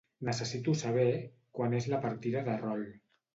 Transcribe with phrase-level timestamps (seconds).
[0.27, 1.05] Necessito saber
[1.59, 2.83] quan és la partida de rol.